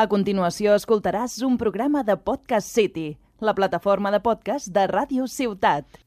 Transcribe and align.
A 0.00 0.06
continuació 0.08 0.72
escoltaràs 0.78 1.34
un 1.44 1.58
programa 1.60 2.00
de 2.08 2.14
Podcast 2.16 2.70
City, 2.72 3.18
la 3.44 3.52
plataforma 3.52 4.08
de 4.14 4.20
podcast 4.24 4.70
de 4.72 4.86
Ràdio 4.88 5.26
Ciutat. 5.28 5.98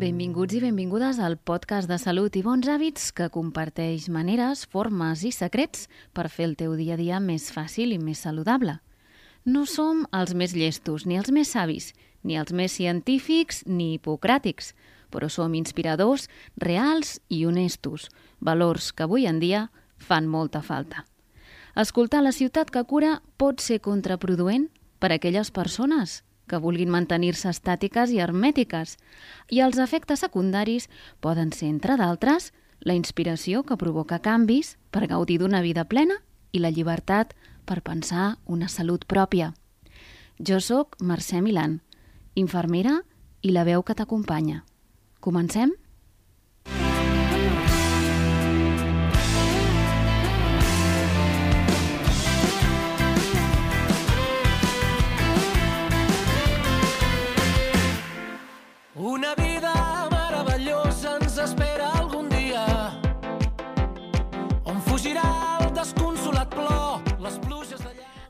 Benvinguts 0.00 0.56
i 0.58 0.62
benvingudes 0.64 1.20
al 1.22 1.38
podcast 1.38 1.86
de 1.86 2.00
salut 2.02 2.34
i 2.34 2.42
bons 2.42 2.66
hàbits 2.66 3.12
que 3.14 3.30
comparteix 3.30 4.08
maneres, 4.10 4.64
formes 4.66 5.22
i 5.22 5.30
secrets 5.30 5.86
per 6.10 6.26
fer 6.34 6.48
el 6.48 6.58
teu 6.58 6.74
dia 6.74 6.98
a 6.98 7.00
dia 7.04 7.22
més 7.22 7.46
fàcil 7.54 7.94
i 7.94 8.02
més 8.02 8.24
saludable. 8.26 8.80
No 9.46 9.68
som 9.70 10.02
els 10.10 10.34
més 10.34 10.56
llestos, 10.58 11.06
ni 11.06 11.14
els 11.14 11.30
més 11.30 11.54
savis, 11.54 11.92
ni 12.26 12.34
els 12.34 12.50
més 12.50 12.74
científics 12.74 13.62
ni 13.70 13.92
hipocràtics, 14.00 14.74
però 15.16 15.30
som 15.32 15.54
inspiradors, 15.56 16.28
reals 16.60 17.16
i 17.32 17.46
honestos, 17.48 18.10
valors 18.38 18.92
que 18.92 19.08
avui 19.08 19.24
en 19.26 19.40
dia 19.40 19.70
fan 19.96 20.28
molta 20.28 20.60
falta. 20.60 21.06
Escoltar 21.76 22.22
la 22.22 22.32
ciutat 22.36 22.70
que 22.70 22.84
cura 22.84 23.22
pot 23.40 23.64
ser 23.64 23.80
contraproduent 23.80 24.68
per 25.00 25.10
a 25.12 25.16
aquelles 25.16 25.50
persones 25.50 26.22
que 26.46 26.60
vulguin 26.62 26.92
mantenir-se 26.92 27.50
estàtiques 27.50 28.12
i 28.14 28.20
hermètiques, 28.22 28.96
i 29.50 29.60
els 29.64 29.80
efectes 29.82 30.22
secundaris 30.22 30.88
poden 31.20 31.52
ser, 31.52 31.72
entre 31.72 31.96
d'altres, 31.98 32.52
la 32.80 32.94
inspiració 32.94 33.64
que 33.66 33.78
provoca 33.80 34.20
canvis 34.22 34.76
per 34.94 35.08
gaudir 35.10 35.40
d'una 35.40 35.62
vida 35.64 35.84
plena 35.84 36.20
i 36.52 36.62
la 36.62 36.70
llibertat 36.70 37.34
per 37.66 37.82
pensar 37.82 38.36
una 38.46 38.68
salut 38.68 39.04
pròpia. 39.10 39.52
Jo 40.38 40.60
sóc 40.60 40.96
Mercè 41.00 41.40
Milan, 41.42 41.80
infermera 42.34 43.00
i 43.42 43.52
la 43.52 43.64
veu 43.64 43.82
que 43.82 43.96
t'acompanya. 43.96 44.62
Comencem? 45.26 45.72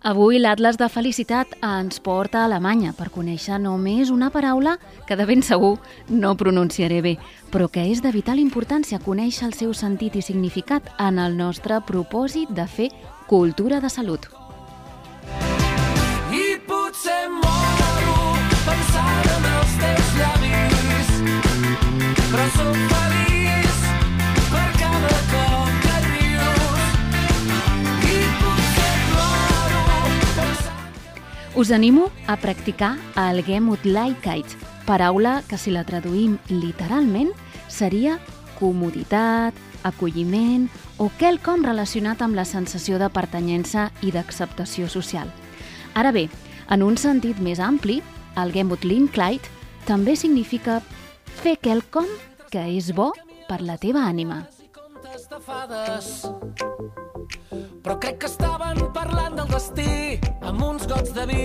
Avui 0.06 0.38
l'Atlas 0.38 0.76
de 0.78 0.86
Felicitat 0.86 1.56
ens 1.66 1.96
porta 1.98 2.38
a 2.38 2.44
Alemanya 2.46 2.92
per 2.94 3.08
conèixer 3.10 3.56
només 3.58 4.12
una 4.14 4.28
paraula 4.30 4.76
que 5.08 5.16
de 5.18 5.26
ben 5.26 5.42
segur 5.42 5.72
no 6.06 6.36
pronunciaré 6.38 7.00
bé, 7.02 7.16
però 7.50 7.66
que 7.66 7.88
és 7.90 8.04
de 8.06 8.14
vital 8.14 8.38
importància 8.38 9.02
conèixer 9.02 9.50
el 9.50 9.58
seu 9.58 9.74
sentit 9.74 10.14
i 10.14 10.22
significat 10.22 10.94
en 11.02 11.18
el 11.18 11.34
nostre 11.34 11.82
propòsit 11.90 12.54
de 12.54 12.70
fer 12.70 12.92
cultura 13.26 13.82
de 13.82 13.90
salut. 13.90 14.30
Us 31.56 31.70
animo 31.70 32.10
a 32.26 32.36
practicar 32.36 32.98
el 33.16 33.42
Gemütlichkeit, 33.42 34.44
paraula 34.84 35.42
que 35.48 35.56
si 35.56 35.70
la 35.72 35.86
traduïm 35.88 36.34
literalment 36.50 37.30
seria 37.72 38.18
comoditat, 38.58 39.56
acolliment 39.88 40.66
o 41.00 41.08
quelcom 41.16 41.64
relacionat 41.64 42.20
amb 42.20 42.36
la 42.36 42.44
sensació 42.44 43.00
de 43.00 43.08
pertanyença 43.08 43.86
i 44.04 44.12
d'acceptació 44.12 44.90
social. 44.92 45.32
Ara 45.96 46.12
bé, 46.12 46.26
en 46.68 46.84
un 46.84 47.00
sentit 47.00 47.40
més 47.40 47.56
ampli, 47.56 48.02
el 48.36 48.52
Gemütlichkeit 48.52 49.48
també 49.88 50.12
significa 50.12 50.82
fer 51.40 51.56
quelcom 51.56 52.04
que 52.52 52.68
és 52.76 52.92
bo 52.92 53.14
per 53.48 53.62
la 53.64 53.80
teva 53.80 54.04
ànima. 54.04 54.44
però 57.86 58.00
crec 58.02 58.18
que 58.18 58.26
estaven 58.26 58.80
parlant 58.92 59.36
del 59.38 59.46
destí 59.46 60.25
amb 60.46 60.62
uns 60.62 60.86
gots 60.86 61.10
de 61.14 61.24
vi 61.26 61.44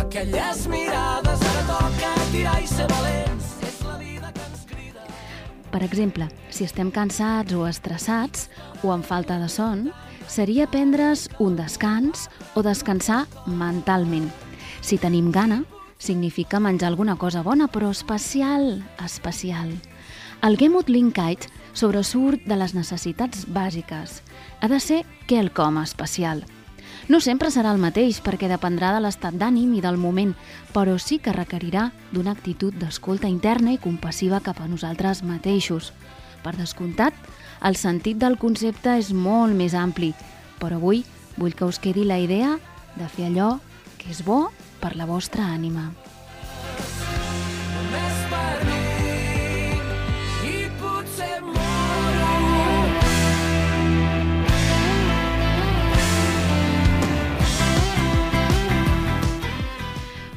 aquelles 0.00 0.62
mirades 0.72 1.42
ara 1.52 1.64
toca 1.68 2.12
tirar 2.32 2.56
i 2.62 2.68
ser 2.68 2.86
valents 2.88 3.50
és 3.66 3.80
la 3.84 3.96
vida 4.00 4.30
que 4.32 4.44
ens 4.46 4.62
crida 4.70 5.04
Per 5.70 5.82
exemple, 5.84 6.28
si 6.48 6.64
estem 6.64 6.90
cansats 6.90 7.52
o 7.52 7.66
estressats 7.68 8.48
o 8.82 8.94
amb 8.94 9.04
falta 9.04 9.36
de 9.38 9.48
son, 9.52 9.90
seria 10.26 10.66
prendre's 10.70 11.28
un 11.38 11.58
descans 11.58 12.28
o 12.54 12.62
descansar 12.64 13.26
mentalment. 13.46 14.30
Si 14.80 14.96
tenim 14.98 15.30
gana, 15.30 15.64
significa 15.98 16.60
menjar 16.60 16.88
alguna 16.88 17.16
cosa 17.16 17.42
bona, 17.42 17.68
però 17.68 17.90
especial, 17.90 18.80
especial. 19.04 19.74
El 20.42 20.56
Gemütlichkeit 20.56 21.50
sobresurt 21.74 22.46
de 22.48 22.56
les 22.56 22.72
necessitats 22.74 23.44
bàsiques. 23.44 24.22
Ha 24.60 24.72
de 24.72 24.80
ser 24.80 25.04
quelcom 25.28 25.82
especial. 25.84 26.46
No 27.10 27.18
sempre 27.18 27.50
serà 27.50 27.72
el 27.74 27.80
mateix 27.82 28.20
perquè 28.22 28.46
dependrà 28.46 28.92
de 28.94 29.00
l'estat 29.02 29.34
d'ànim 29.34 29.72
i 29.74 29.80
del 29.82 29.96
moment, 29.98 30.30
però 30.70 30.92
sí 31.02 31.16
que 31.18 31.32
requerirà 31.34 31.88
d'una 32.12 32.30
actitud 32.30 32.76
d'escolta 32.78 33.26
interna 33.26 33.72
i 33.74 33.80
compassiva 33.82 34.38
cap 34.38 34.60
a 34.62 34.68
nosaltres 34.70 35.24
mateixos. 35.26 35.90
Per 36.44 36.54
descomptat, 36.54 37.16
el 37.66 37.74
sentit 37.74 38.20
del 38.22 38.38
concepte 38.38 38.94
és 38.94 39.10
molt 39.10 39.58
més 39.58 39.74
ampli, 39.74 40.12
però 40.62 40.78
avui 40.78 41.02
vull 41.34 41.56
que 41.58 41.66
us 41.66 41.82
quedi 41.82 42.06
la 42.06 42.20
idea 42.22 42.60
de 42.94 43.10
fer 43.10 43.26
allò 43.26 43.56
que 43.98 44.14
és 44.14 44.22
bo 44.22 44.44
per 44.78 44.94
la 44.94 45.10
vostra 45.10 45.50
ànima. 45.50 45.90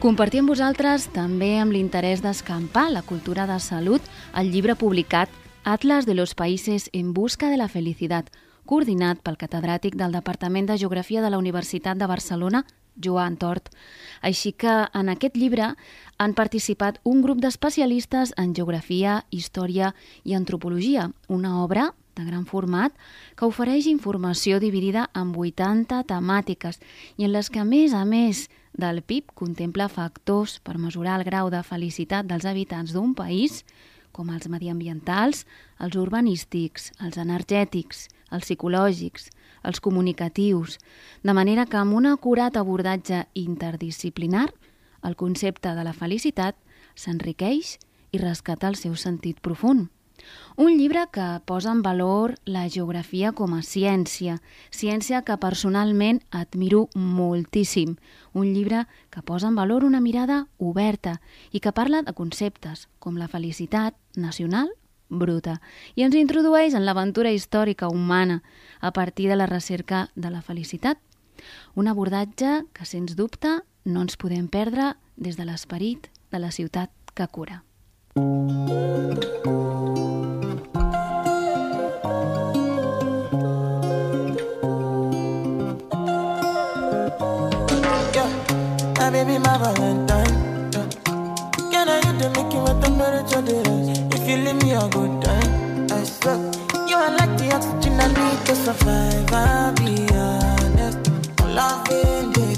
Compartir 0.03 0.41
amb 0.41 0.52
vosaltres, 0.52 1.06
també 1.16 1.53
amb 1.64 1.72
l'interès 1.72 2.19
d'escampar 2.19 2.90
la 2.91 3.06
cultura 3.08 3.46
de 3.47 3.56
salut, 3.64 4.03
el 4.36 4.50
llibre 4.52 4.74
publicat 4.75 5.30
Atlas 5.64 6.03
de 6.06 6.12
los 6.14 6.34
Países 6.36 6.90
en 6.91 7.14
busca 7.14 7.47
de 7.47 7.56
la 7.56 7.69
felicitat, 7.72 8.28
coordinat 8.68 9.22
pel 9.24 9.38
catedràtic 9.40 9.96
del 9.96 10.12
Departament 10.12 10.66
de 10.68 10.75
Geografia 10.81 11.22
de 11.24 11.30
la 11.31 11.38
Universitat 11.40 11.96
de 11.96 12.09
Barcelona, 12.12 12.66
Joan 13.00 13.38
Tort. 13.40 13.69
Així 14.19 14.52
que 14.52 14.74
en 14.91 15.08
aquest 15.08 15.38
llibre 15.40 15.69
han 16.18 16.34
participat 16.35 17.00
un 17.08 17.22
grup 17.24 17.40
d'especialistes 17.40 18.34
en 18.35 18.52
geografia, 18.53 19.22
història 19.31 19.94
i 20.25 20.35
antropologia, 20.35 21.14
una 21.30 21.62
obra 21.64 21.94
de 22.18 22.25
gran 22.25 22.44
format 22.44 22.91
que 23.40 23.47
ofereix 23.47 23.88
informació 23.88 24.59
dividida 24.59 25.08
en 25.16 25.31
80 25.31 26.03
temàtiques 26.12 26.81
i 27.16 27.24
en 27.24 27.31
les 27.31 27.50
que, 27.50 27.64
a 27.64 27.64
més 27.64 27.96
a 27.96 28.03
més 28.03 28.50
del 28.73 29.01
PIB, 29.01 29.31
contempla 29.38 29.89
factors 29.89 30.59
per 30.59 30.78
mesurar 30.78 31.19
el 31.19 31.25
grau 31.28 31.50
de 31.53 31.61
felicitat 31.63 32.28
dels 32.29 32.45
habitants 32.50 32.94
d'un 32.94 33.13
país, 33.16 33.63
com 34.13 34.29
els 34.29 34.50
mediambientals, 34.50 35.45
els 35.81 35.95
urbanístics, 35.97 36.91
els 37.01 37.17
energètics, 37.17 38.07
els 38.34 38.45
psicològics, 38.45 39.29
els 39.63 39.79
comunicatius, 39.79 40.78
de 41.23 41.34
manera 41.34 41.66
que 41.66 41.79
amb 41.79 41.97
un 41.97 42.09
acurat 42.11 42.57
abordatge 42.57 43.25
interdisciplinar, 43.34 44.50
el 45.03 45.16
concepte 45.16 45.73
de 45.75 45.84
la 45.84 45.94
felicitat 45.94 46.55
s'enriqueix 46.95 47.78
i 48.13 48.22
rescata 48.22 48.69
el 48.69 48.78
seu 48.79 48.95
sentit 48.95 49.41
profund. 49.41 49.90
Un 50.56 50.78
llibre 50.78 51.07
que 51.11 51.41
posa 51.45 51.72
en 51.72 51.81
valor 51.81 52.35
la 52.45 52.67
geografia 52.69 53.31
com 53.31 53.55
a 53.58 53.64
ciència, 53.66 54.37
ciència 54.70 55.23
que 55.25 55.37
personalment 55.41 56.22
admiro 56.29 56.87
moltíssim. 56.93 57.96
Un 58.34 58.53
llibre 58.53 58.85
que 59.09 59.23
posa 59.25 59.49
en 59.49 59.55
valor 59.55 59.84
una 59.84 60.02
mirada 60.02 60.47
oberta 60.58 61.20
i 61.52 61.59
que 61.59 61.73
parla 61.73 62.03
de 62.03 62.14
conceptes 62.14 62.87
com 62.99 63.17
la 63.17 63.28
felicitat 63.28 63.97
nacional 64.16 64.70
bruta 65.09 65.59
i 65.96 66.05
ens 66.05 66.16
introdueix 66.17 66.73
en 66.73 66.85
l'aventura 66.85 67.34
històrica 67.34 67.90
humana 67.90 68.41
a 68.79 68.93
partir 68.93 69.29
de 69.29 69.37
la 69.37 69.49
recerca 69.49 70.09
de 70.16 70.29
la 70.29 70.41
felicitat. 70.41 70.97
Un 71.75 71.87
abordatge 71.87 72.64
que, 72.73 72.85
sens 72.85 73.17
dubte, 73.17 73.61
no 73.85 74.05
ens 74.05 74.17
podem 74.17 74.47
perdre 74.47 74.93
des 75.17 75.37
de 75.37 75.46
l'esperit 75.46 76.09
de 76.31 76.40
la 76.40 76.52
ciutat 76.52 76.93
que 77.14 77.28
cura. 77.28 77.64
Yeah, 78.16 79.72
Valentine. 89.63 90.71
Can 91.71 91.87
I 91.87 91.95
you 92.05 92.19
to 92.19 92.29
make 92.35 92.51
you 92.51 92.59
my 92.59 92.73
temperature 92.81 93.41
rise? 93.47 93.99
If 94.11 94.27
you 94.27 94.37
leave 94.43 94.61
me 94.61 94.73
a 94.73 94.89
good 94.89 95.21
time, 95.23 95.87
I 95.89 96.03
swear 96.03 96.51
you 96.89 96.97
are 96.97 97.15
like 97.15 97.37
the 97.37 97.55
oxygen 97.55 97.97
I 97.97 98.07
need 98.07 98.45
to 98.47 98.55
survive. 98.57 99.31
I'll 99.31 99.73
be 99.75 100.05
honest. 100.13 100.99
Loving 101.55 102.33
the 102.33 102.53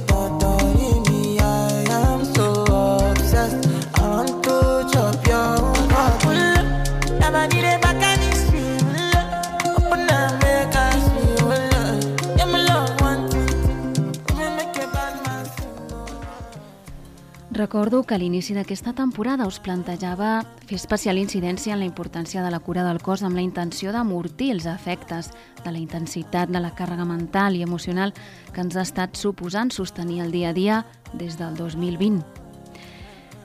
Recordo 17.75 18.03
que 18.07 18.15
a 18.15 18.17
l'inici 18.17 18.53
d'aquesta 18.55 18.93
temporada 18.95 19.49
us 19.49 19.57
plantejava 19.59 20.45
fer 20.63 20.77
especial 20.77 21.17
incidència 21.19 21.73
en 21.73 21.81
la 21.81 21.87
importància 21.89 22.39
de 22.39 22.47
la 22.47 22.61
cura 22.63 22.85
del 22.87 23.01
cos 23.03 23.19
amb 23.19 23.35
la 23.35 23.43
intenció 23.43 23.91
d'amortir 23.91 24.53
els 24.53 24.63
efectes 24.71 25.27
de 25.59 25.73
la 25.73 25.81
intensitat 25.81 26.47
de 26.47 26.61
la 26.63 26.71
càrrega 26.71 27.03
mental 27.03 27.57
i 27.59 27.65
emocional 27.67 28.15
que 28.55 28.63
ens 28.63 28.79
ha 28.79 28.85
estat 28.87 29.19
suposant 29.19 29.73
sostenir 29.75 30.21
el 30.23 30.31
dia 30.31 30.53
a 30.53 30.55
dia 30.55 30.79
des 31.11 31.35
del 31.35 31.59
2020. 31.59 32.23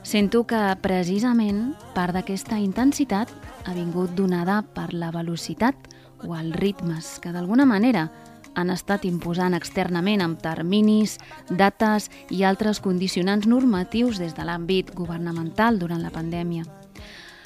Sento 0.07 0.45
que 0.47 0.63
precisament 0.79 1.73
part 1.91 2.15
d'aquesta 2.15 2.55
intensitat 2.63 3.27
ha 3.67 3.75
vingut 3.75 4.15
donada 4.15 4.61
per 4.63 4.93
la 4.93 5.11
velocitat 5.11 5.75
o 6.23 6.37
els 6.39 6.55
ritmes 6.55 7.17
que 7.19 7.35
d'alguna 7.35 7.67
manera 7.67 8.07
han 8.55 8.69
estat 8.69 9.05
imposant 9.05 9.55
externament 9.57 10.21
amb 10.21 10.39
terminis, 10.41 11.17
dates 11.49 12.09
i 12.29 12.43
altres 12.43 12.81
condicionants 12.83 13.47
normatius 13.47 14.19
des 14.19 14.35
de 14.37 14.45
l'àmbit 14.47 14.93
governamental 14.95 15.79
durant 15.79 16.01
la 16.01 16.11
pandèmia. 16.11 16.63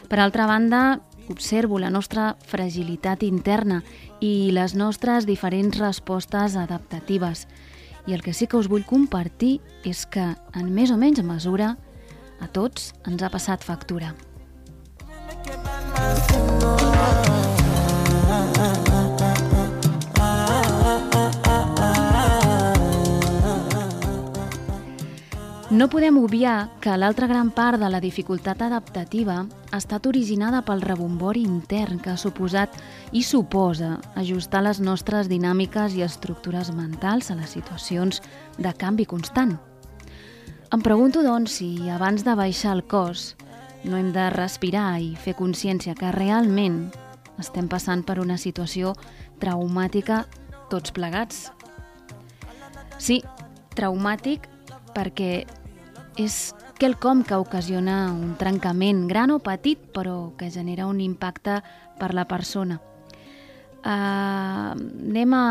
Per 0.10 0.20
altra 0.20 0.46
banda, 0.46 1.00
observo 1.30 1.80
la 1.80 1.90
nostra 1.90 2.36
fragilitat 2.46 3.24
interna 3.24 3.82
i 4.22 4.52
les 4.54 4.76
nostres 4.76 5.26
diferents 5.26 5.78
respostes 5.80 6.56
adaptatives. 6.56 7.48
I 8.06 8.14
el 8.14 8.22
que 8.22 8.34
sí 8.34 8.46
que 8.46 8.58
us 8.58 8.70
vull 8.70 8.86
compartir 8.86 9.60
és 9.84 10.06
que, 10.06 10.36
en 10.54 10.70
més 10.74 10.94
o 10.94 10.98
menys 10.98 11.24
mesura, 11.26 11.74
a 12.40 12.48
tots 12.48 12.94
ens 13.08 13.24
ha 13.24 13.34
passat 13.34 13.66
factura. 13.66 14.14
No 25.76 25.90
podem 25.92 26.16
obviar 26.16 26.70
que 26.80 26.94
l'altra 26.96 27.28
gran 27.28 27.50
part 27.52 27.82
de 27.82 27.90
la 27.92 28.00
dificultat 28.00 28.62
adaptativa 28.64 29.42
ha 29.44 29.78
estat 29.82 30.06
originada 30.08 30.62
pel 30.64 30.80
rebombori 30.80 31.42
intern 31.44 31.98
que 32.00 32.14
ha 32.14 32.22
suposat 32.22 32.78
i 33.12 33.26
suposa 33.28 33.98
ajustar 34.16 34.62
les 34.64 34.80
nostres 34.80 35.28
dinàmiques 35.28 35.98
i 36.00 36.06
estructures 36.06 36.70
mentals 36.72 37.28
a 37.28 37.36
les 37.36 37.52
situacions 37.58 38.22
de 38.56 38.72
canvi 38.72 39.04
constant. 39.04 39.58
Em 40.72 40.80
pregunto, 40.80 41.26
doncs, 41.28 41.58
si 41.60 41.90
abans 41.92 42.24
de 42.24 42.38
baixar 42.40 42.78
el 42.78 42.86
cos 42.88 43.36
no 43.84 44.00
hem 44.00 44.14
de 44.16 44.30
respirar 44.32 44.94
i 45.04 45.12
fer 45.20 45.36
consciència 45.36 45.98
que 46.00 46.14
realment 46.16 46.86
estem 47.36 47.68
passant 47.68 48.06
per 48.08 48.22
una 48.24 48.40
situació 48.40 48.96
traumàtica 49.44 50.24
tots 50.72 50.96
plegats. 50.96 51.50
Sí, 52.96 53.20
traumàtic 53.76 54.48
perquè 54.96 55.44
és 56.16 56.56
quelcom 56.80 57.24
que 57.28 57.36
ocasiona 57.36 58.12
un 58.14 58.36
trencament 58.40 59.06
gran 59.08 59.32
o 59.36 59.40
petit, 59.44 59.80
però 59.94 60.34
que 60.40 60.50
genera 60.52 60.88
un 60.88 61.02
impacte 61.04 61.62
per 62.00 62.14
la 62.16 62.26
persona. 62.28 62.80
Uh, 63.86 64.74
anem 64.74 65.36
a, 65.36 65.48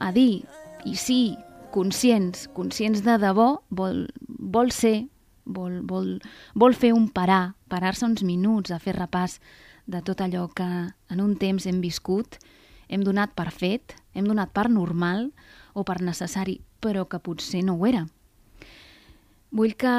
a 0.00 0.10
dir, 0.12 0.42
i 0.88 0.96
sí, 0.96 1.36
conscients, 1.72 2.48
conscients 2.56 3.04
de 3.04 3.18
debò, 3.20 3.60
vol, 3.68 4.06
vol 4.26 4.72
ser, 4.72 5.06
vol, 5.44 5.82
vol, 5.86 6.16
vol 6.54 6.74
fer 6.74 6.94
un 6.96 7.08
parar, 7.12 7.54
parar-se 7.68 8.08
uns 8.08 8.24
minuts 8.26 8.72
a 8.72 8.80
fer 8.82 8.96
repàs 8.96 9.38
de 9.86 10.00
tot 10.02 10.24
allò 10.24 10.48
que 10.48 10.66
en 10.66 11.22
un 11.22 11.36
temps 11.38 11.68
hem 11.68 11.78
viscut, 11.84 12.40
hem 12.88 13.04
donat 13.06 13.36
per 13.36 13.50
fet, 13.52 13.94
hem 14.14 14.26
donat 14.26 14.50
per 14.56 14.66
normal 14.72 15.28
o 15.74 15.84
per 15.86 16.00
necessari, 16.02 16.60
però 16.80 17.06
que 17.06 17.22
potser 17.22 17.62
no 17.66 17.76
ho 17.76 17.86
era. 17.86 18.06
Vull 19.56 19.72
que, 19.80 19.96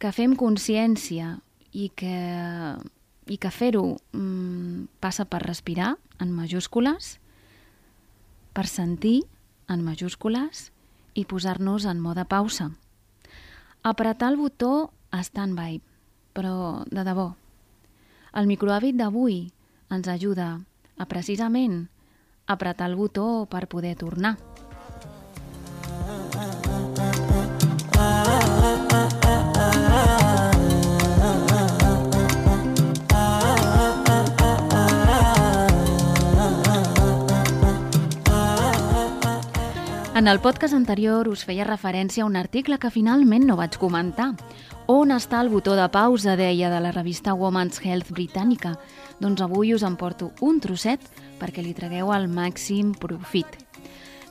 que 0.00 0.10
fem 0.16 0.32
consciència 0.40 1.34
i 1.76 1.90
que, 1.92 2.16
i 3.28 3.36
que 3.36 3.50
fer-ho 3.52 3.98
mm, 4.16 4.86
passa 5.04 5.26
per 5.28 5.42
respirar 5.44 5.94
en 6.22 6.32
majúscules, 6.32 7.18
per 8.56 8.64
sentir 8.70 9.26
en 9.68 9.84
majúscules 9.84 10.70
i 11.18 11.26
posar-nos 11.28 11.84
en 11.90 12.00
mode 12.00 12.24
pausa. 12.30 12.70
Apretar 13.84 14.32
el 14.32 14.40
botó 14.40 14.94
stand-by, 15.12 15.80
però 16.32 16.84
de 16.88 17.04
debò. 17.04 17.34
El 18.34 18.48
microhàbit 18.50 18.96
d'avui 18.98 19.44
ens 19.92 20.08
ajuda 20.08 20.48
a 20.96 21.06
precisament 21.10 21.84
apretar 22.46 22.88
el 22.90 22.96
botó 22.96 23.46
per 23.50 23.68
poder 23.68 23.94
tornar. 24.00 24.38
En 40.14 40.28
el 40.28 40.38
podcast 40.38 40.76
anterior 40.76 41.26
us 41.26 41.40
feia 41.42 41.64
referència 41.66 42.22
a 42.22 42.26
un 42.28 42.36
article 42.38 42.76
que 42.78 42.90
finalment 42.94 43.48
no 43.48 43.56
vaig 43.58 43.74
comentar. 43.82 44.28
On 44.86 45.10
està 45.10 45.40
el 45.42 45.48
botó 45.50 45.72
de 45.74 45.88
pausa, 45.90 46.36
deia, 46.38 46.68
de 46.70 46.78
la 46.78 46.92
revista 46.94 47.32
Women's 47.34 47.80
Health 47.82 48.12
britànica? 48.14 48.76
Doncs 49.18 49.42
avui 49.42 49.72
us 49.74 49.82
en 49.82 49.96
porto 49.98 50.28
un 50.38 50.60
trosset 50.62 51.02
perquè 51.40 51.64
li 51.66 51.74
tragueu 51.74 52.12
el 52.14 52.28
màxim 52.30 52.92
profit. 52.94 53.58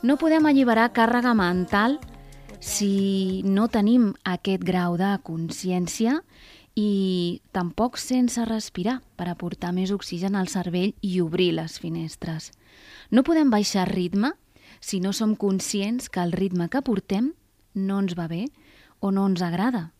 No 0.08 0.16
podem 0.16 0.48
alliberar 0.48 0.94
càrrega 0.96 1.34
mental 1.36 1.98
si 2.64 3.44
no 3.44 3.68
tenim 3.68 4.14
aquest 4.24 4.64
grau 4.64 4.96
de 4.96 5.18
consciència 5.28 6.22
i 6.80 7.42
tampoc 7.52 8.00
sense 8.00 8.40
respirar 8.48 9.02
per 9.20 9.28
aportar 9.28 9.74
més 9.76 9.92
oxigen 9.92 10.40
al 10.40 10.48
cervell 10.48 10.96
i 11.02 11.20
obrir 11.20 11.52
les 11.60 11.76
finestres. 11.84 12.54
No 13.12 13.28
podem 13.28 13.52
baixar 13.52 13.90
ritme 13.92 14.32
si 14.84 15.00
no 15.00 15.14
som 15.16 15.38
conscients 15.40 16.10
que 16.12 16.20
el 16.20 16.34
ritme 16.36 16.68
que 16.68 16.82
portem 16.84 17.32
no 17.74 18.02
ens 18.04 18.18
va 18.20 18.28
bé 18.28 18.50
o 19.00 19.12
no 19.16 19.24
ens 19.30 19.42
agrada. 19.42 19.94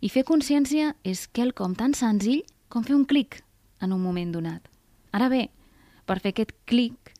I 0.00 0.08
fer 0.08 0.24
consciència 0.24 0.94
és 1.04 1.26
quelcom 1.28 1.76
tan 1.76 1.92
senzill 1.92 2.40
com 2.72 2.86
fer 2.86 2.96
un 2.96 3.04
clic 3.04 3.42
en 3.84 3.92
un 3.92 4.00
moment 4.00 4.32
donat. 4.32 4.64
Ara 5.12 5.28
bé, 5.28 5.50
per 6.08 6.16
fer 6.24 6.32
aquest 6.32 6.56
clic 6.64 7.12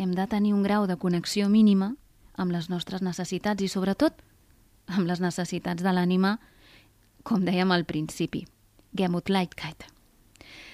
hem 0.00 0.16
de 0.16 0.24
tenir 0.26 0.54
un 0.56 0.64
grau 0.64 0.88
de 0.88 0.96
connexió 0.96 1.50
mínima 1.52 1.92
amb 2.40 2.56
les 2.56 2.70
nostres 2.72 3.04
necessitats 3.04 3.60
i 3.60 3.68
sobretot 3.68 4.24
amb 4.88 5.04
les 5.04 5.20
necessitats 5.20 5.84
de 5.84 5.92
l'ànima, 5.92 6.38
com 7.22 7.44
dèiem 7.44 7.70
al 7.76 7.84
principi. 7.84 8.46
Gemut 8.96 9.28
Leitkite. 9.28 9.90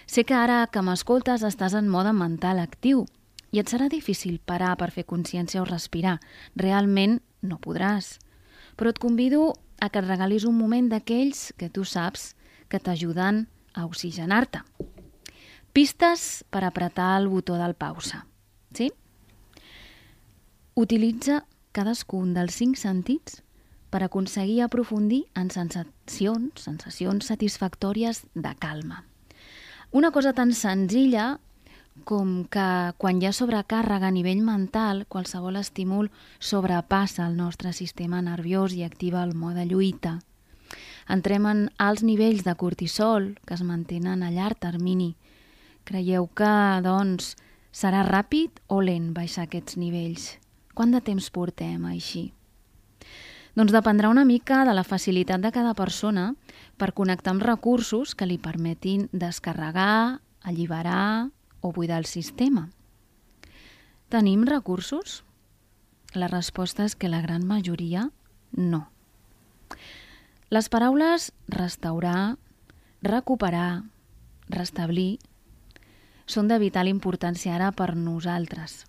Sé 0.06 0.22
que 0.22 0.34
ara 0.34 0.68
que 0.70 0.82
m'escoltes 0.86 1.42
estàs 1.46 1.74
en 1.74 1.90
mode 1.90 2.14
mental 2.14 2.62
actiu 2.62 3.08
i 3.50 3.58
et 3.58 3.70
serà 3.70 3.88
difícil 3.90 4.38
parar 4.38 4.76
per 4.78 4.90
fer 4.94 5.06
consciència 5.08 5.62
o 5.62 5.68
respirar. 5.68 6.18
Realment 6.56 7.18
no 7.42 7.58
podràs. 7.62 8.18
Però 8.76 8.90
et 8.90 9.00
convido 9.02 9.54
a 9.80 9.90
que 9.90 9.98
et 9.98 10.06
regalis 10.06 10.46
un 10.46 10.56
moment 10.58 10.88
d'aquells 10.90 11.50
que 11.58 11.70
tu 11.70 11.84
saps 11.84 12.34
que 12.68 12.78
t'ajuden 12.78 13.46
a 13.74 13.86
oxigenar-te. 13.86 14.62
Pistes 15.72 16.44
per 16.50 16.64
apretar 16.64 17.16
el 17.20 17.28
botó 17.28 17.56
del 17.58 17.74
pausa. 17.74 18.24
Sí? 18.74 18.90
Utilitza 20.74 21.44
cadascun 21.72 22.34
dels 22.34 22.56
cinc 22.58 22.78
sentits 22.78 23.40
per 23.90 24.02
aconseguir 24.06 24.62
aprofundir 24.62 25.24
en 25.34 25.50
sensacions, 25.50 26.62
sensacions 26.62 27.26
satisfactòries 27.26 28.24
de 28.34 28.54
calma. 28.58 29.04
Una 29.90 30.12
cosa 30.14 30.32
tan 30.32 30.54
senzilla 30.54 31.40
com 32.04 32.44
que 32.50 32.92
quan 32.98 33.20
hi 33.20 33.26
ha 33.28 33.32
sobrecàrrega 33.36 34.08
a 34.08 34.14
nivell 34.14 34.42
mental, 34.44 35.04
qualsevol 35.08 35.58
estímul 35.60 36.10
sobrepassa 36.38 37.26
el 37.26 37.36
nostre 37.36 37.72
sistema 37.72 38.22
nerviós 38.22 38.74
i 38.74 38.82
activa 38.84 39.22
el 39.24 39.34
mode 39.34 39.66
lluita. 39.66 40.18
Entrem 41.10 41.46
en 41.50 41.62
alts 41.78 42.04
nivells 42.06 42.44
de 42.46 42.54
cortisol 42.54 43.32
que 43.46 43.56
es 43.56 43.62
mantenen 43.66 44.22
a 44.22 44.30
llarg 44.30 44.60
termini. 44.62 45.14
Creieu 45.84 46.28
que, 46.36 46.52
doncs, 46.84 47.34
serà 47.72 48.04
ràpid 48.06 48.60
o 48.68 48.80
lent 48.82 49.10
baixar 49.16 49.48
aquests 49.48 49.78
nivells? 49.80 50.36
Quant 50.74 50.94
de 50.94 51.00
temps 51.02 51.30
portem 51.34 51.88
així? 51.90 52.30
Doncs 53.58 53.74
dependrà 53.74 54.08
una 54.08 54.24
mica 54.24 54.62
de 54.64 54.74
la 54.76 54.86
facilitat 54.86 55.42
de 55.42 55.50
cada 55.50 55.74
persona 55.74 56.30
per 56.78 56.92
connectar 56.94 57.34
amb 57.34 57.42
recursos 57.42 58.14
que 58.14 58.28
li 58.28 58.38
permetin 58.38 59.08
descarregar, 59.10 60.20
alliberar 60.46 61.30
o 61.60 61.72
buidar 61.72 61.98
el 61.98 62.06
sistema. 62.06 62.70
Tenim 64.08 64.44
recursos? 64.44 65.24
La 66.14 66.26
resposta 66.26 66.84
és 66.84 66.96
que 66.96 67.08
la 67.08 67.20
gran 67.22 67.46
majoria 67.46 68.08
no. 68.50 68.88
Les 70.50 70.68
paraules 70.68 71.30
restaurar, 71.46 72.36
recuperar, 73.06 73.84
restablir 74.50 75.20
són 76.26 76.50
de 76.50 76.58
vital 76.58 76.90
importància 76.90 77.54
ara 77.54 77.70
per 77.70 77.94
nosaltres. 77.94 78.84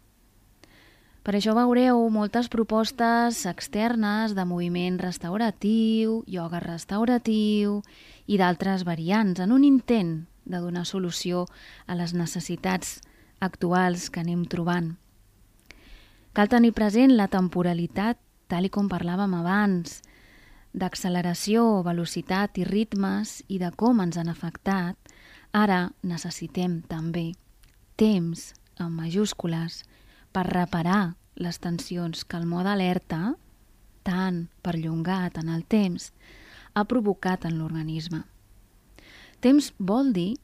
Per 1.21 1.35
això 1.37 1.53
veureu 1.53 2.01
moltes 2.09 2.49
propostes 2.49 3.43
externes 3.45 4.33
de 4.33 4.45
moviment 4.49 4.97
restauratiu, 4.97 6.23
ioga 6.25 6.61
restauratiu 6.63 7.83
i 8.25 8.41
d'altres 8.41 8.81
variants 8.89 9.37
en 9.37 9.53
un 9.53 9.67
intent 9.67 10.30
de 10.51 10.59
donar 10.59 10.85
solució 10.85 11.45
a 11.87 11.95
les 11.95 12.13
necessitats 12.13 12.99
actuals 13.39 14.09
que 14.11 14.21
anem 14.21 14.45
trobant. 14.45 14.95
Cal 16.31 16.47
tenir 16.47 16.71
present 16.71 17.15
la 17.17 17.27
temporalitat, 17.27 18.19
tal 18.47 18.67
i 18.67 18.71
com 18.71 18.87
parlàvem 18.91 19.33
abans, 19.35 19.99
d'acceleració, 20.71 21.81
velocitat 21.83 22.59
i 22.61 22.67
ritmes 22.67 23.41
i 23.51 23.59
de 23.59 23.71
com 23.75 23.99
ens 24.03 24.19
han 24.19 24.31
afectat, 24.31 24.95
ara 25.51 25.91
necessitem 26.07 26.79
també 26.87 27.33
temps, 27.99 28.53
en 28.79 28.93
majúscules, 28.95 29.83
per 30.31 30.47
reparar 30.47 31.15
les 31.35 31.59
tensions 31.59 32.23
que 32.23 32.39
el 32.39 32.47
mode 32.47 32.71
alerta, 32.71 33.35
tan 34.03 34.47
perllongat 34.63 35.37
en 35.41 35.51
el 35.51 35.65
temps, 35.65 36.11
ha 36.73 36.85
provocat 36.87 37.45
en 37.45 37.59
l'organisme. 37.59 38.23
Temps 39.41 39.71
vol 39.79 40.11
dir 40.13 40.37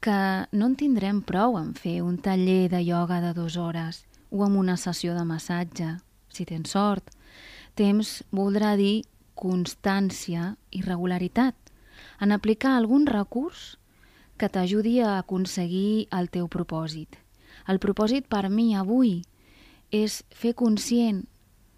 que 0.00 0.18
no 0.56 0.70
en 0.70 0.74
tindrem 0.80 1.20
prou 1.20 1.58
en 1.60 1.74
fer 1.76 1.98
un 2.00 2.16
taller 2.16 2.70
de 2.72 2.80
ioga 2.80 3.18
de 3.20 3.34
dues 3.36 3.58
hores 3.60 4.06
o 4.32 4.40
amb 4.46 4.56
una 4.56 4.78
sessió 4.80 5.12
de 5.12 5.24
massatge, 5.28 5.88
si 6.32 6.46
tens 6.48 6.72
sort. 6.72 7.10
Temps 7.76 8.22
voldrà 8.32 8.70
dir 8.80 9.04
constància 9.36 10.54
i 10.72 10.80
regularitat 10.80 11.72
en 12.24 12.32
aplicar 12.32 12.72
algun 12.76 13.04
recurs 13.06 13.76
que 14.40 14.48
t'ajudi 14.48 15.02
a 15.04 15.18
aconseguir 15.18 16.08
el 16.16 16.30
teu 16.32 16.48
propòsit. 16.48 17.18
El 17.68 17.82
propòsit 17.84 18.30
per 18.32 18.48
mi 18.48 18.70
avui 18.76 19.18
és 19.92 20.22
fer 20.32 20.54
conscient 20.54 21.20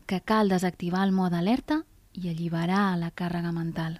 que 0.07 0.23
cal 0.23 0.55
desactivar 0.55 1.03
el 1.03 1.17
mode 1.19 1.41
alerta 1.43 1.81
i 2.15 2.31
alliberar 2.31 2.95
la 3.03 3.11
càrrega 3.11 3.51
mental. 3.51 3.99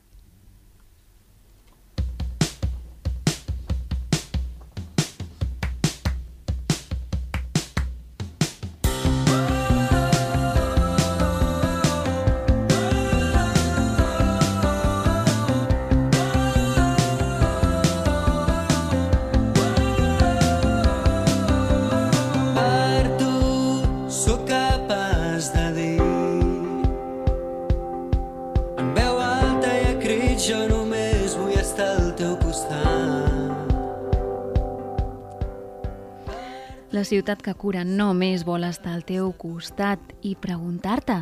La 37.01 37.05
ciutat 37.09 37.41
que 37.41 37.55
cura 37.57 37.81
només 37.81 38.43
vol 38.45 38.67
estar 38.67 38.91
al 38.93 39.07
teu 39.09 39.31
costat 39.41 40.11
i 40.21 40.35
preguntar-te 40.37 41.15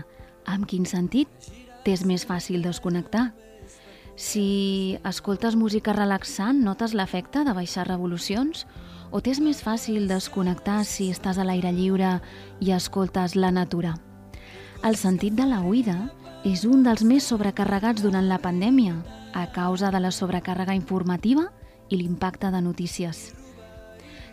amb 0.50 0.66
quin 0.66 0.88
sentit 0.90 1.30
t'és 1.84 2.02
més 2.02 2.24
fàcil 2.26 2.64
desconnectar. 2.66 3.28
Si 4.18 4.98
escoltes 5.06 5.54
música 5.54 5.94
relaxant, 5.94 6.64
notes 6.66 6.96
l'efecte 6.98 7.46
de 7.46 7.54
baixar 7.54 7.86
revolucions? 7.86 8.66
O 9.14 9.22
t'és 9.22 9.38
més 9.38 9.62
fàcil 9.62 10.10
desconnectar 10.10 10.80
si 10.82 11.12
estàs 11.14 11.38
a 11.38 11.46
l'aire 11.46 11.70
lliure 11.70 12.16
i 12.58 12.74
escoltes 12.74 13.38
la 13.38 13.54
natura? 13.54 13.94
El 14.82 14.98
sentit 14.98 15.38
de 15.38 15.46
la 15.46 15.62
oïda 15.62 16.08
és 16.42 16.66
un 16.66 16.82
dels 16.82 17.06
més 17.06 17.30
sobrecarregats 17.30 18.02
durant 18.02 18.26
la 18.26 18.42
pandèmia 18.42 18.98
a 19.30 19.46
causa 19.54 19.94
de 19.94 20.02
la 20.02 20.10
sobrecàrrega 20.10 20.74
informativa 20.74 21.52
i 21.88 22.02
l'impacte 22.02 22.50
de 22.50 22.66
notícies. 22.66 23.28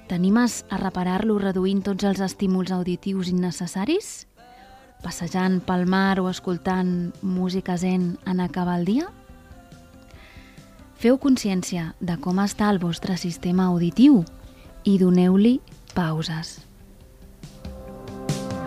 T'animes 0.06 0.60
a 0.70 0.78
reparar-lo 0.78 1.40
reduint 1.42 1.80
tots 1.82 2.06
els 2.06 2.20
estímuls 2.22 2.70
auditius 2.70 3.32
innecessaris? 3.32 4.28
Passejant 5.02 5.58
pel 5.66 5.88
mar 5.90 6.20
o 6.22 6.28
escoltant 6.30 7.10
música 7.26 7.74
zen 7.78 8.12
en 8.30 8.44
acabar 8.44 8.78
el 8.80 8.86
dia? 8.86 9.08
Feu 11.02 11.18
consciència 11.18 11.96
de 12.00 12.20
com 12.22 12.38
està 12.44 12.70
el 12.70 12.78
vostre 12.80 13.18
sistema 13.18 13.66
auditiu 13.72 14.22
i 14.86 15.00
doneu-li 15.02 15.58
pauses. 15.98 16.60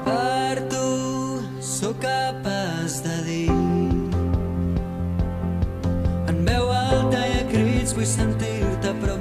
Per 0.05 0.67
tu 0.75 0.85
sóc 1.63 2.03
capaç 2.03 2.99
de 3.07 3.17
dir 3.29 3.55
en 6.29 6.43
veu 6.51 6.67
alta 6.75 7.23
i 7.23 7.39
a 7.45 7.47
crits 7.55 7.95
vull 7.95 8.11
sentir-te 8.11 8.95
prop 8.99 9.18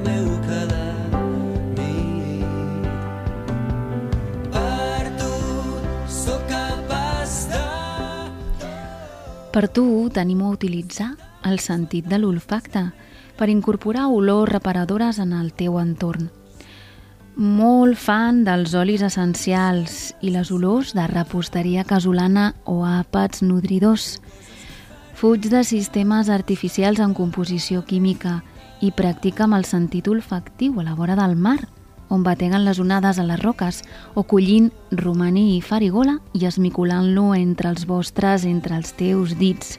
Per 9.57 9.71
tu 9.73 10.05
tenim 10.13 10.43
a 10.45 10.51
utilitzar 10.53 11.15
el 11.49 11.55
sentit 11.57 12.05
de 12.05 12.19
l'olfacte 12.21 12.83
per 13.39 13.47
incorporar 13.49 14.03
olors 14.13 14.51
reparadores 14.51 15.17
en 15.17 15.31
el 15.33 15.47
teu 15.49 15.79
entorn. 15.81 16.27
Molt 17.41 17.97
fan 17.97 18.43
dels 18.45 18.75
olis 18.77 19.01
essencials 19.07 19.95
i 20.21 20.29
les 20.35 20.51
olors 20.53 20.91
de 20.93 21.07
reposteria 21.09 21.87
casolana 21.89 22.51
o 22.69 22.83
àpats 22.85 23.41
nodridors. 23.41 24.19
Fuig 25.17 25.49
de 25.49 25.63
sistemes 25.65 26.29
artificials 26.29 27.01
en 27.01 27.17
composició 27.17 27.81
química 27.81 28.43
i 28.85 28.93
practica 28.93 29.47
amb 29.49 29.57
el 29.57 29.65
sentit 29.65 30.05
olfactiu 30.05 30.77
a 30.77 30.85
la 30.85 30.93
vora 30.93 31.17
del 31.17 31.33
mar– 31.33 31.57
on 32.09 32.23
bateguen 32.23 32.65
les 32.65 32.79
onades 32.79 33.19
a 33.19 33.25
les 33.27 33.39
roques, 33.41 33.81
o 34.15 34.23
collint 34.23 34.71
romaní 34.91 35.57
i 35.57 35.61
farigola 35.61 36.19
i 36.33 36.45
esmiculant-lo 36.47 37.33
entre 37.35 37.69
els 37.73 37.87
vostres, 37.87 38.45
entre 38.45 38.77
els 38.77 38.93
teus 38.97 39.37
dits. 39.39 39.77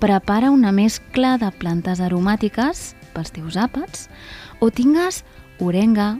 Prepara 0.00 0.50
una 0.50 0.72
mescla 0.72 1.36
de 1.38 1.50
plantes 1.58 2.00
aromàtiques 2.02 2.94
pels 3.14 3.30
teus 3.34 3.56
àpats, 3.56 4.08
o 4.60 4.70
tingues 4.70 5.22
orenga, 5.62 6.18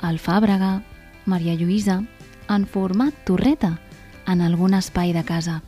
alfàbrega, 0.00 0.80
Maria 1.26 1.54
Lluïsa, 1.54 2.00
en 2.48 2.64
format 2.66 3.14
torreta, 3.28 3.76
en 4.26 4.40
algun 4.40 4.74
espai 4.74 5.12
de 5.12 5.22
casa. 5.24 5.60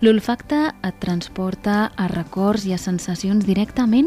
L'olfacte 0.00 0.70
et 0.80 0.96
transporta 0.96 1.90
a 1.92 2.06
records 2.08 2.62
i 2.64 2.70
a 2.72 2.78
sensacions 2.80 3.44
directament 3.44 4.06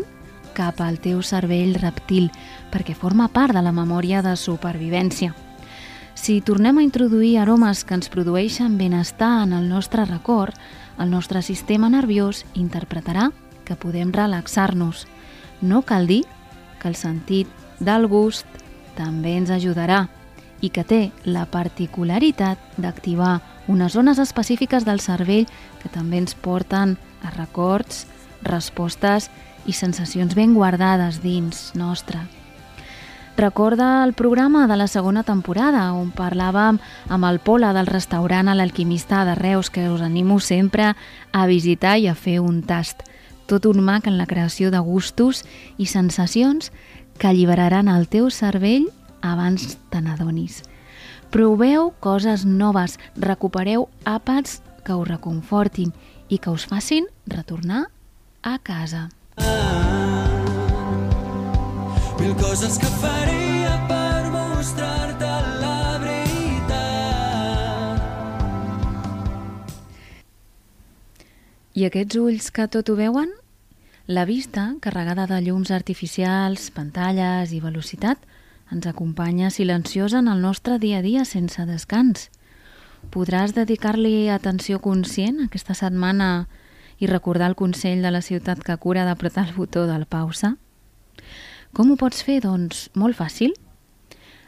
cap 0.58 0.80
al 0.82 0.98
teu 0.98 1.20
cervell 1.22 1.76
reptil, 1.78 2.32
perquè 2.74 2.96
forma 2.98 3.28
part 3.30 3.54
de 3.54 3.62
la 3.62 3.74
memòria 3.74 4.24
de 4.26 4.34
supervivència. 4.34 5.36
Si 6.18 6.40
tornem 6.42 6.80
a 6.80 6.86
introduir 6.86 7.38
aromes 7.38 7.84
que 7.86 7.94
ens 7.94 8.10
produeixen 8.10 8.78
benestar 8.78 9.44
en 9.44 9.54
el 9.54 9.70
nostre 9.70 10.06
record, 10.10 10.58
el 10.98 11.14
nostre 11.14 11.44
sistema 11.46 11.92
nerviós 11.94 12.42
interpretarà 12.58 13.30
que 13.64 13.78
podem 13.78 14.10
relaxar-nos. 14.14 15.06
No 15.62 15.84
cal 15.86 16.10
dir 16.10 16.24
que 16.82 16.90
el 16.90 16.98
sentit 16.98 17.50
del 17.80 18.10
gust 18.10 18.50
també 18.98 19.38
ens 19.38 19.54
ajudarà 19.54 20.08
i 20.62 20.74
que 20.74 20.82
té 20.82 21.04
la 21.26 21.46
particularitat 21.46 22.58
d'activar 22.82 23.42
unes 23.68 23.94
zones 23.94 24.20
específiques 24.20 24.86
del 24.86 25.00
cervell 25.00 25.48
que 25.82 25.90
també 25.90 26.20
ens 26.20 26.36
porten 26.36 26.98
a 27.24 27.32
records, 27.38 28.06
respostes 28.44 29.30
i 29.66 29.74
sensacions 29.74 30.36
ben 30.36 30.54
guardades 30.54 31.22
dins 31.24 31.72
nostra. 31.76 32.26
Recorda 33.36 34.04
el 34.04 34.14
programa 34.14 34.68
de 34.68 34.78
la 34.78 34.88
segona 34.88 35.24
temporada 35.26 35.88
on 35.98 36.12
parlàvem 36.14 36.78
amb 37.10 37.26
el 37.26 37.40
Pola 37.42 37.72
del 37.74 37.90
restaurant 37.90 38.52
a 38.52 38.54
l'Alquimista 38.54 39.24
de 39.26 39.34
Reus 39.40 39.72
que 39.74 39.88
us 39.90 40.04
animo 40.06 40.40
sempre 40.40 40.92
a 41.32 41.46
visitar 41.50 41.98
i 41.98 42.08
a 42.08 42.14
fer 42.14 42.40
un 42.44 42.62
tast. 42.62 43.02
Tot 43.50 43.66
un 43.66 43.82
mac 43.82 44.06
en 44.08 44.20
la 44.20 44.28
creació 44.30 44.70
de 44.70 44.80
gustos 44.80 45.44
i 45.78 45.88
sensacions 45.90 46.72
que 47.18 47.28
alliberaran 47.28 47.90
el 47.90 48.06
teu 48.08 48.30
cervell 48.30 48.86
abans 49.22 49.80
te 49.90 50.02
n'adonis. 50.02 50.62
Proveu 51.34 51.96
coses 51.98 52.46
noves, 52.46 53.00
recupereu 53.18 53.88
àpats 54.06 54.62
que 54.86 54.94
us 54.94 55.08
reconfortin 55.08 55.90
i 56.30 56.38
que 56.38 56.52
us 56.54 56.62
facin 56.70 57.08
retornar 57.26 57.90
a 58.46 58.60
casa. 58.62 59.10
Mil 62.20 62.36
coses 62.38 62.78
que 62.78 62.92
faria 63.02 63.74
per 63.90 64.30
mostrar-te 64.30 65.32
la 65.64 65.98
veritat. 66.04 66.78
I 71.74 71.90
aquests 71.90 72.22
ulls 72.22 72.54
que 72.54 72.70
tot 72.70 72.94
ho 72.94 72.96
veuen? 73.02 73.34
La 74.06 74.30
vista, 74.30 74.78
carregada 74.86 75.26
de 75.26 75.42
llums 75.42 75.74
artificials, 75.74 76.70
pantalles 76.78 77.58
i 77.58 77.60
velocitat, 77.64 78.22
ens 78.74 78.88
acompanya 78.88 79.50
silenciosa 79.50 80.20
en 80.20 80.28
el 80.28 80.42
nostre 80.42 80.80
dia 80.80 81.00
a 81.00 81.06
dia 81.06 81.26
sense 81.26 81.66
descans. 81.70 82.30
Podràs 83.14 83.54
dedicar-li 83.54 84.30
atenció 84.34 84.80
conscient 84.82 85.44
aquesta 85.46 85.76
setmana 85.78 86.48
i 86.98 87.08
recordar 87.08 87.52
el 87.52 87.58
consell 87.60 88.02
de 88.02 88.12
la 88.12 88.24
ciutat 88.26 88.64
que 88.64 88.78
cura 88.78 89.06
d'apretar 89.06 89.48
el 89.48 89.54
botó 89.56 89.86
del 89.88 90.06
pausa? 90.06 90.56
Com 91.74 91.92
ho 91.92 91.98
pots 91.98 92.24
fer? 92.26 92.40
Doncs 92.42 92.90
molt 92.94 93.18
fàcil. 93.18 93.54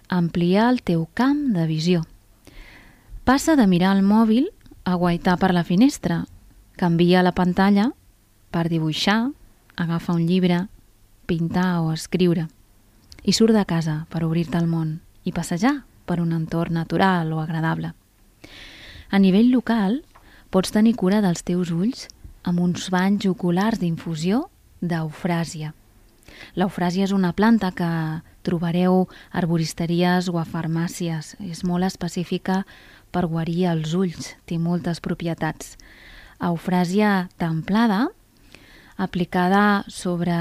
Ampliar 0.10 0.70
el 0.72 0.82
teu 0.82 1.08
camp 1.14 1.54
de 1.54 1.66
visió. 1.70 2.04
Passa 3.26 3.56
de 3.58 3.66
mirar 3.68 3.96
el 3.98 4.04
mòbil 4.06 4.52
a 4.86 4.96
guaitar 4.96 5.38
per 5.42 5.52
la 5.54 5.66
finestra. 5.66 6.26
Canvia 6.78 7.24
la 7.26 7.34
pantalla 7.34 7.92
per 8.52 8.70
dibuixar, 8.70 9.32
agafar 9.76 10.16
un 10.16 10.28
llibre, 10.30 10.68
pintar 11.26 11.82
o 11.82 11.92
escriure. 11.92 12.48
I 13.26 13.34
surt 13.34 13.56
de 13.58 13.64
casa 13.66 14.04
per 14.14 14.22
obrir-te 14.24 14.60
al 14.60 14.68
món 14.70 15.00
i 15.26 15.34
passejar 15.34 15.80
per 16.06 16.20
un 16.22 16.34
entorn 16.36 16.78
natural 16.78 17.32
o 17.34 17.40
agradable. 17.42 17.96
A 19.10 19.18
nivell 19.18 19.50
local, 19.50 20.04
pots 20.54 20.70
tenir 20.76 20.94
cura 20.94 21.24
dels 21.26 21.42
teus 21.42 21.72
ulls 21.74 22.06
amb 22.46 22.62
uns 22.62 22.92
banys 22.94 23.26
oculars 23.26 23.82
d'infusió 23.82 24.46
d'eufràsia. 24.82 25.74
L'eufràsia 26.54 27.06
és 27.08 27.14
una 27.16 27.34
planta 27.34 27.72
que 27.74 27.90
trobareu 28.46 29.08
a 29.08 29.40
arboristeries 29.42 30.30
o 30.30 30.38
a 30.38 30.46
farmàcies. 30.46 31.34
És 31.42 31.64
molt 31.66 31.88
específica 31.88 32.62
per 33.12 33.26
guarir 33.32 33.66
els 33.72 33.96
ulls, 33.98 34.36
té 34.46 34.60
moltes 34.62 35.02
propietats. 35.02 35.80
Eufràsia 36.44 37.30
templada, 37.42 38.10
aplicada 38.96 39.84
sobre 39.92 40.36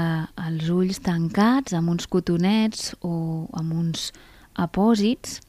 els 0.47 0.69
ulls 0.71 1.01
tancats 1.03 1.75
amb 1.75 1.91
uns 1.91 2.07
cotonets 2.07 2.93
o 3.03 3.47
amb 3.53 3.75
uns 3.75 4.11
apòsits, 4.55 5.41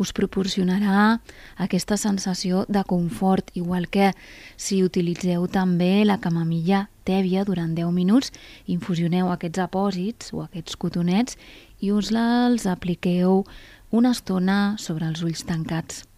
us 0.00 0.14
proporcionarà 0.16 1.20
aquesta 1.60 1.98
sensació 2.00 2.64
de 2.72 2.82
confort, 2.88 3.50
igual 3.54 3.86
que 3.92 4.10
si 4.56 4.80
utilitzeu 4.82 5.44
també 5.52 6.06
la 6.08 6.18
camamilla 6.24 6.86
tèbia 7.04 7.44
durant 7.44 7.74
10 7.76 7.92
minuts, 7.92 8.32
infusioneu 8.66 9.28
aquests 9.28 9.60
apòsits 9.66 10.32
o 10.32 10.46
aquests 10.46 10.80
cotonets 10.80 11.36
i 11.84 11.92
us 11.92 12.10
els 12.16 12.66
apliqueu 12.66 13.44
una 13.90 14.14
estona 14.16 14.76
sobre 14.78 15.06
els 15.06 15.22
ulls 15.22 15.44
tancats. 15.44 16.09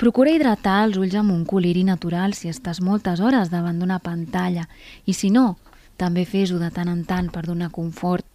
Procura 0.00 0.32
hidratar 0.32 0.82
els 0.86 0.96
ulls 0.98 1.14
amb 1.18 1.32
un 1.34 1.44
coliri 1.44 1.84
natural 1.84 2.34
si 2.34 2.50
estàs 2.50 2.80
moltes 2.80 3.20
hores 3.20 3.50
davant 3.52 3.78
d'una 3.78 4.00
pantalla 4.02 4.66
i 5.06 5.14
si 5.14 5.30
no, 5.30 5.56
també 5.96 6.24
fes-ho 6.26 6.58
de 6.58 6.70
tant 6.74 6.88
en 6.90 7.04
tant 7.06 7.28
per 7.30 7.44
donar 7.46 7.70
confort. 7.70 8.26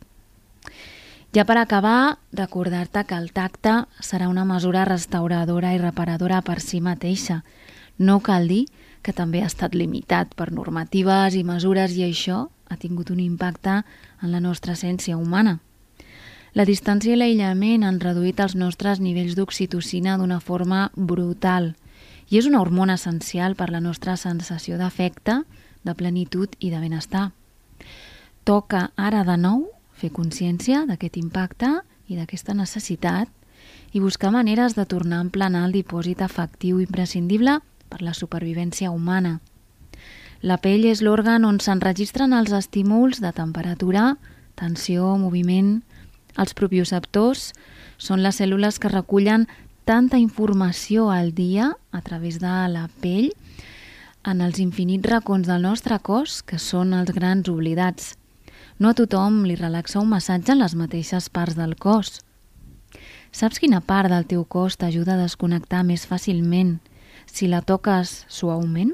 Ja 1.35 1.43
per 1.45 1.57
acabar, 1.59 2.17
recordar-te 2.31 3.03
que 3.03 3.17
el 3.17 3.31
tacte 3.35 3.73
serà 3.99 4.29
una 4.31 4.45
mesura 4.47 4.85
restauradora 4.87 5.73
i 5.75 5.81
reparadora 5.81 6.41
per 6.41 6.61
si 6.63 6.79
mateixa. 6.81 7.43
No 7.97 8.21
cal 8.23 8.47
dir 8.47 8.65
que 9.03 9.13
també 9.13 9.43
ha 9.43 9.51
estat 9.51 9.75
limitat 9.75 10.33
per 10.39 10.51
normatives 10.51 11.35
i 11.35 11.43
mesures 11.43 11.93
i 11.97 12.05
això 12.07 12.47
ha 12.69 12.77
tingut 12.79 13.11
un 13.11 13.19
impacte 13.19 13.81
en 14.21 14.31
la 14.31 14.39
nostra 14.39 14.73
essència 14.73 15.17
humana. 15.17 15.59
La 16.57 16.65
distància 16.65 17.13
i 17.13 17.17
l'aïllament 17.19 17.83
han 17.85 17.99
reduït 18.01 18.39
els 18.41 18.55
nostres 18.57 18.97
nivells 18.97 19.35
d'oxitocina 19.37 20.15
d'una 20.17 20.39
forma 20.41 20.87
brutal 20.95 21.75
i 22.33 22.39
és 22.39 22.47
una 22.49 22.63
hormona 22.63 22.95
essencial 22.97 23.53
per 23.59 23.67
la 23.69 23.81
nostra 23.83 24.15
sensació 24.17 24.79
d'afecte, 24.79 25.43
de 25.85 25.93
plenitud 25.93 26.55
i 26.57 26.71
de 26.71 26.79
benestar. 26.81 27.27
Toca 28.43 28.87
ara 28.97 29.21
de 29.27 29.35
nou 29.37 29.67
fer 29.93 30.09
consciència 30.15 30.81
d'aquest 30.89 31.19
impacte 31.21 31.69
i 32.09 32.17
d'aquesta 32.17 32.55
necessitat 32.57 33.29
i 33.93 34.01
buscar 34.01 34.31
maneres 34.33 34.73
de 34.73 34.87
tornar 34.89 35.19
a 35.21 35.27
emplenar 35.27 35.61
el 35.67 35.75
dipòsit 35.77 36.23
afectiu 36.25 36.79
imprescindible 36.81 37.59
per 37.85 38.01
la 38.01 38.15
supervivència 38.17 38.89
humana. 38.89 39.35
La 40.41 40.57
pell 40.57 40.89
és 40.89 41.05
l'òrgan 41.05 41.45
on 41.45 41.61
s'enregistren 41.61 42.33
els 42.33 42.49
estímuls 42.49 43.21
de 43.21 43.29
temperatura, 43.43 44.15
tensió, 44.57 45.13
moviment. 45.21 45.83
Els 46.37 46.53
propioceptors 46.53 47.51
són 47.97 48.21
les 48.21 48.37
cèl·lules 48.39 48.77
que 48.77 48.93
recullen 48.93 49.47
tanta 49.87 50.19
informació 50.19 51.09
al 51.09 51.33
dia 51.33 51.71
a 51.91 52.01
través 52.01 52.37
de 52.43 52.53
la 52.69 52.85
pell 53.01 53.31
en 54.27 54.41
els 54.43 54.59
infinits 54.59 55.07
racons 55.07 55.47
del 55.47 55.63
nostre 55.63 55.97
cos 56.03 56.41
que 56.43 56.59
són 56.59 56.93
els 56.93 57.13
grans 57.15 57.47
oblidats. 57.49 58.15
No 58.77 58.91
a 58.91 58.97
tothom 58.97 59.45
li 59.47 59.55
relaxa 59.55 60.01
un 60.01 60.11
massatge 60.11 60.51
en 60.53 60.59
les 60.61 60.75
mateixes 60.75 61.29
parts 61.33 61.55
del 61.55 61.77
cos. 61.79 62.19
Saps 63.31 63.59
quina 63.63 63.79
part 63.79 64.11
del 64.11 64.27
teu 64.27 64.43
cos 64.43 64.77
t'ajuda 64.77 65.15
a 65.15 65.23
desconnectar 65.23 65.83
més 65.87 66.05
fàcilment 66.05 66.77
si 67.25 67.47
la 67.47 67.63
toques 67.63 68.25
suaument? 68.27 68.93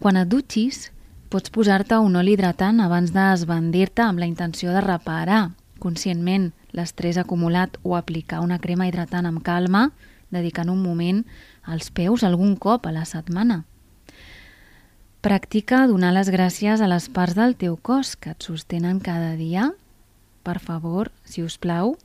Quan 0.00 0.16
et 0.20 0.28
dutxis, 0.28 0.90
pots 1.32 1.52
posar-te 1.52 1.98
un 2.00 2.16
oli 2.16 2.36
hidratant 2.36 2.80
abans 2.80 3.12
d'esbandir-te 3.16 4.04
amb 4.04 4.20
la 4.20 4.28
intenció 4.28 4.72
de 4.76 4.84
reparar 4.84 5.42
conscientment 5.82 6.50
l'estrès 6.76 7.18
acumulat 7.18 7.76
o 7.82 7.96
aplicar 7.96 8.44
una 8.44 8.60
crema 8.62 8.86
hidratant 8.86 9.26
amb 9.26 9.42
calma, 9.42 9.90
dedicant 10.30 10.70
un 10.70 10.82
moment 10.82 11.24
als 11.66 11.90
peus 11.90 12.22
algun 12.22 12.54
cop 12.56 12.86
a 12.86 12.92
la 12.94 13.04
setmana. 13.04 13.64
Practica 15.20 15.86
donar 15.90 16.14
les 16.16 16.30
gràcies 16.32 16.80
a 16.80 16.88
les 16.88 17.10
parts 17.12 17.36
del 17.36 17.56
teu 17.56 17.76
cos 17.76 18.14
que 18.16 18.32
et 18.32 18.46
sostenen 18.46 19.02
cada 19.04 19.34
dia, 19.36 19.72
per 20.46 20.58
favor, 20.60 21.10
si 21.24 21.42
us 21.44 21.58
plau. 21.60 21.96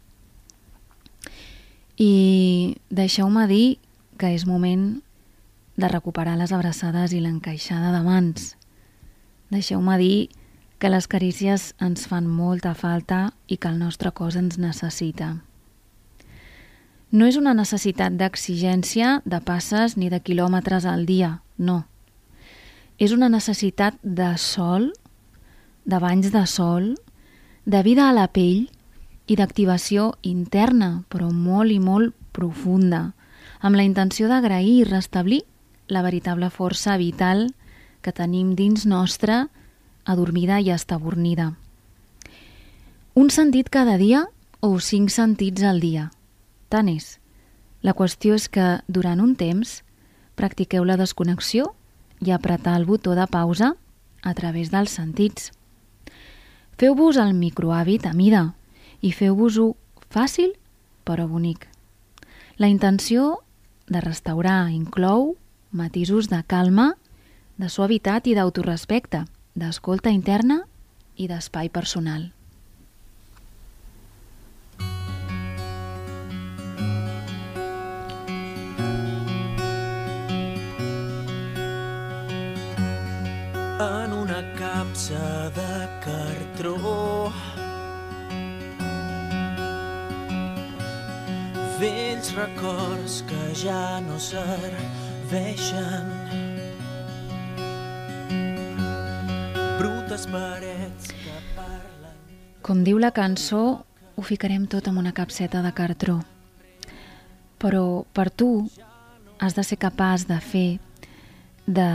I 1.95 2.75
deixeu-me 2.91 3.45
dir 3.47 3.77
que 4.19 4.33
és 4.35 4.43
moment 4.47 4.97
de 5.75 5.87
recuperar 5.91 6.35
les 6.39 6.51
abraçades 6.51 7.13
i 7.15 7.21
l'encaixada 7.23 7.93
de 7.95 8.01
mans. 8.03 8.55
Deixeu-me 9.51 9.95
dir 9.99 10.17
que 10.27 10.44
les 10.89 11.07
carícies 11.07 11.73
ens 11.81 12.05
fan 12.07 12.27
molta 12.27 12.73
falta 12.73 13.33
i 13.47 13.57
que 13.57 13.71
el 13.71 13.79
nostre 13.79 14.11
cos 14.11 14.35
ens 14.35 14.59
necessita. 14.61 15.41
No 17.11 17.25
és 17.25 17.37
una 17.39 17.53
necessitat 17.53 18.15
d'exigència 18.19 19.21
de 19.25 19.39
passes 19.41 19.95
ni 19.97 20.09
de 20.09 20.19
quilòmetres 20.19 20.85
al 20.85 21.05
dia, 21.05 21.39
no 21.57 21.85
és 22.97 23.11
una 23.11 23.29
necessitat 23.29 23.97
de 24.01 24.35
sol, 24.39 24.91
de 25.85 25.99
banys 25.99 26.31
de 26.31 26.45
sol, 26.47 26.95
de 27.65 27.81
vida 27.83 28.09
a 28.09 28.15
la 28.15 28.27
pell 28.31 28.69
i 29.27 29.35
d'activació 29.35 30.13
interna, 30.23 31.03
però 31.09 31.31
molt 31.31 31.73
i 31.73 31.79
molt 31.79 32.15
profunda, 32.35 33.11
amb 33.59 33.75
la 33.75 33.83
intenció 33.83 34.29
d'agrair 34.29 34.79
i 34.79 34.87
restablir 34.87 35.43
la 35.87 36.03
veritable 36.05 36.49
força 36.49 36.95
vital 36.97 37.49
que 38.01 38.13
tenim 38.13 38.53
dins 38.55 38.85
nostra, 38.85 39.47
adormida 40.05 40.59
i 40.61 40.71
estabornida. 40.71 41.53
Un 43.13 43.29
sentit 43.29 43.69
cada 43.69 43.97
dia 43.97 44.25
o 44.59 44.79
cinc 44.79 45.09
sentits 45.09 45.63
al 45.63 45.79
dia. 45.79 46.09
Tant 46.69 46.89
és. 46.89 47.19
La 47.81 47.93
qüestió 47.93 48.35
és 48.35 48.47
que, 48.49 48.81
durant 48.87 49.21
un 49.21 49.35
temps, 49.35 49.81
practiqueu 50.35 50.85
la 50.85 50.97
desconnexió 50.97 51.73
i 52.21 52.31
apretar 52.31 52.75
el 52.79 52.85
botó 52.85 53.15
de 53.15 53.27
pausa 53.27 53.75
a 54.23 54.33
través 54.33 54.71
dels 54.73 54.95
sentits. 54.97 55.51
Feu-vos 56.75 57.17
el 57.21 57.35
microhàbit 57.37 58.07
a 58.09 58.13
mida 58.13 58.55
i 59.01 59.13
feu-vos-ho 59.15 59.75
fàcil 60.11 60.55
però 61.05 61.27
bonic. 61.29 61.69
La 62.57 62.67
intenció 62.67 63.45
de 63.87 64.01
restaurar 64.01 64.71
inclou 64.73 65.35
matisos 65.71 66.27
de 66.31 66.41
calma, 66.47 66.95
de 67.57 67.69
suavitat 67.69 68.27
i 68.27 68.35
d'autorespecte, 68.35 69.25
d'escolta 69.55 70.11
interna 70.11 70.65
i 71.15 71.29
d'espai 71.31 71.71
personal. 71.71 72.33
en 83.85 84.13
una 84.13 84.41
capsa 84.55 85.49
de 85.55 85.87
cartró. 86.03 87.31
Vells 91.79 92.33
records 92.35 93.23
que 93.27 93.43
ja 93.63 93.99
no 94.07 94.19
serveixen 94.19 96.24
Com 102.63 102.83
diu 102.87 102.99
la 103.03 103.11
cançó, 103.11 103.83
ho 104.15 104.21
ficarem 104.23 104.63
tot 104.71 104.87
en 104.87 104.97
una 104.97 105.11
capseta 105.11 105.59
de 105.61 105.71
cartró. 105.75 106.21
Però 107.59 108.05
per 108.15 108.29
tu 108.31 108.69
has 109.43 109.57
de 109.57 109.65
ser 109.67 109.77
capaç 109.77 110.23
de 110.29 110.37
fer, 110.39 110.79
de, 111.67 111.89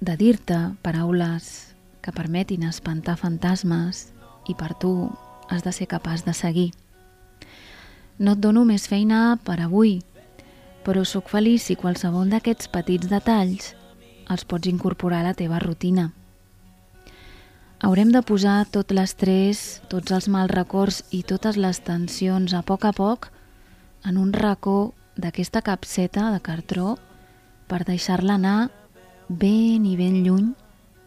de 0.00 0.14
dir-te 0.16 0.58
paraules 0.80 1.74
que 2.00 2.14
permetin 2.16 2.64
espantar 2.70 3.18
fantasmes 3.20 4.08
i 4.48 4.56
per 4.56 4.72
tu 4.72 5.10
has 5.52 5.60
de 5.62 5.74
ser 5.76 5.90
capaç 5.92 6.24
de 6.24 6.32
seguir. 6.32 6.70
No 8.16 8.32
et 8.32 8.40
dono 8.40 8.64
més 8.64 8.88
feina 8.88 9.36
per 9.44 9.60
avui, 9.60 9.98
però 10.88 11.04
sóc 11.04 11.28
feliç 11.28 11.68
si 11.68 11.76
qualsevol 11.76 12.32
d'aquests 12.32 12.72
petits 12.72 13.12
detalls 13.12 13.74
els 14.32 14.48
pots 14.48 14.72
incorporar 14.72 15.20
a 15.20 15.30
la 15.30 15.36
teva 15.36 15.60
rutina. 15.60 16.08
Haurem 17.82 18.12
de 18.14 18.20
posar 18.22 18.60
tot 18.70 18.92
l'estrès, 18.94 19.80
tots 19.90 20.12
els 20.14 20.28
mals 20.30 20.52
records 20.54 21.00
i 21.10 21.24
totes 21.26 21.56
les 21.58 21.80
tensions 21.82 22.52
a 22.54 22.60
poc 22.62 22.84
a 22.86 22.92
poc 22.94 23.26
en 24.06 24.20
un 24.22 24.30
racó 24.30 24.92
d'aquesta 25.18 25.64
capseta 25.66 26.28
de 26.30 26.38
cartró 26.46 26.92
per 27.66 27.80
deixar-la 27.82 28.38
anar 28.38 28.70
ben 29.26 29.82
i 29.82 29.96
ben 29.98 30.22
lluny 30.22 30.52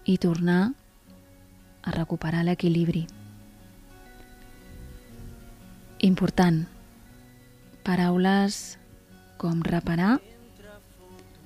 i 0.03 0.17
tornar 0.19 0.73
a 1.87 1.95
recuperar 1.95 2.43
l'equilibri. 2.43 3.05
Important. 6.03 6.65
Paraules 7.87 8.77
com 9.39 9.63
reparar, 9.63 10.19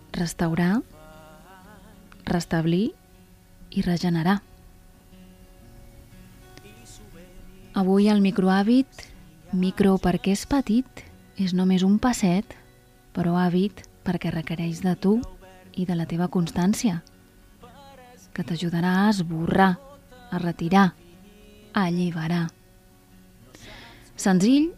restaurar, 0.09 0.81
restablir 2.25 2.87
i 3.69 3.85
regenerar. 3.85 4.39
Avui 7.77 8.08
el 8.10 8.21
microhàbit, 8.21 8.88
micro 9.53 9.97
perquè 10.01 10.34
és 10.34 10.45
petit, 10.49 11.03
és 11.38 11.53
només 11.53 11.84
un 11.86 11.99
passet, 12.01 12.55
però 13.13 13.36
hàbit 13.38 13.84
perquè 14.05 14.32
requereix 14.34 14.82
de 14.82 14.95
tu 14.97 15.19
i 15.77 15.86
de 15.86 15.93
la 15.95 16.08
teva 16.10 16.27
constància, 16.34 17.03
que 18.34 18.43
t'ajudarà 18.43 18.95
a 19.03 19.10
esborrar, 19.12 19.75
a 20.32 20.39
retirar, 20.41 20.93
a 21.73 21.86
alliberar. 21.86 22.47
Senzill, 24.17 24.71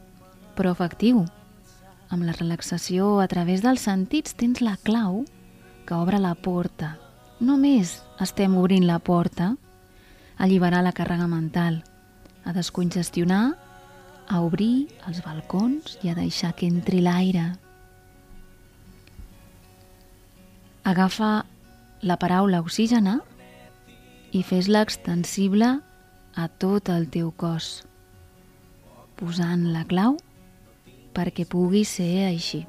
però 0.56 0.73
efectiu. 0.75 1.23
Amb 2.12 2.27
la 2.27 2.36
relaxació 2.36 3.21
a 3.23 3.27
través 3.32 3.63
dels 3.63 3.88
sentits 3.88 4.36
tens 4.36 4.60
la 4.60 4.75
clau 4.84 5.23
que 5.88 5.95
obre 5.95 6.19
la 6.19 6.36
porta. 6.36 6.97
Només 7.39 8.01
estem 8.19 8.58
obrint 8.60 8.84
la 8.86 8.99
porta 8.99 9.54
a 9.56 10.43
alliberar 10.43 10.84
la 10.84 10.91
càrrega 10.91 11.30
mental, 11.32 11.82
a 12.45 12.54
descongestionar, 12.54 13.58
a 14.32 14.39
obrir 14.41 14.88
els 15.10 15.19
balcons 15.25 15.97
i 16.01 16.12
a 16.12 16.15
deixar 16.15 16.54
que 16.56 16.69
entri 16.69 17.01
l'aire. 17.04 17.51
Agafa 20.88 21.43
la 22.01 22.17
paraula 22.17 22.62
oxígena 22.63 23.19
i 24.32 24.41
fes-la 24.47 24.82
extensible 24.88 25.75
a 26.34 26.47
tot 26.63 26.89
el 26.89 27.10
teu 27.12 27.30
cos, 27.36 27.84
posant 29.19 29.67
la 29.75 29.84
clau 29.86 30.17
perquè 31.12 31.45
pugui 31.45 31.84
ser 31.86 32.32
així. 32.32 32.63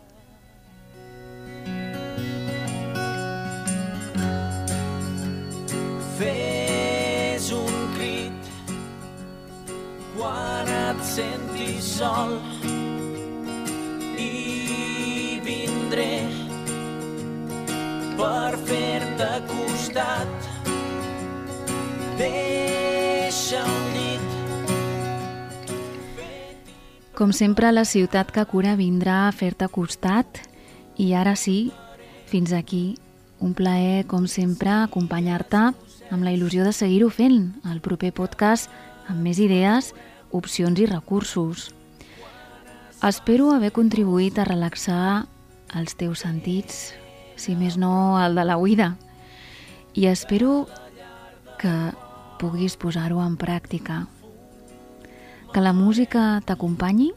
Sentis 11.12 11.85
sol 11.98 12.38
i 14.16 15.40
vindré 15.44 16.22
per 18.16 18.57
fer-te 18.64 19.33
costat. 19.51 20.46
Deixa 22.16 23.61
un 23.61 23.85
llit 23.96 24.25
Com 27.18 27.35
sempre, 27.37 27.68
la 27.77 27.85
ciutat 27.85 28.31
que 28.33 28.46
cura 28.48 28.72
vindrà 28.79 29.27
a 29.27 29.35
fer-te 29.37 29.68
costat. 29.68 30.40
I 30.96 31.12
ara 31.12 31.35
sí, 31.37 31.72
fins 32.31 32.55
aquí, 32.57 32.96
un 33.38 33.53
plaer, 33.59 34.07
com 34.09 34.25
sempre, 34.25 34.72
acompanyar-te 34.87 35.61
amb 36.12 36.25
la 36.25 36.33
il·lusió 36.33 36.64
de 36.64 36.72
seguir-ho 36.72 37.11
fent. 37.12 37.53
El 37.68 37.85
proper 37.85 38.14
podcast 38.16 38.72
amb 39.12 39.20
més 39.27 39.42
idees, 39.44 39.92
opcions 40.33 40.81
i 40.81 40.87
recursos. 40.87 41.71
Espero 43.03 43.51
haver 43.53 43.73
contribuït 43.73 44.38
a 44.38 44.47
relaxar 44.49 45.27
els 45.77 45.97
teus 45.99 46.25
sentits, 46.25 46.92
si 47.37 47.57
més 47.57 47.77
no 47.77 48.18
el 48.21 48.37
de 48.38 48.47
la 48.47 48.59
oïda, 48.61 48.95
i 49.95 50.07
espero 50.07 50.66
que 51.61 51.75
puguis 52.40 52.77
posar-ho 52.77 53.23
en 53.25 53.37
pràctica. 53.38 54.07
Que 55.53 55.61
la 55.61 55.73
música 55.77 56.40
t'acompanyi 56.47 57.12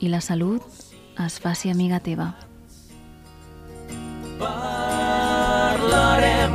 i 0.00 0.10
la 0.12 0.20
salut 0.24 0.64
es 1.24 1.40
faci 1.40 1.70
amiga 1.70 2.00
teva. 2.00 2.34
parlarem 5.76 6.54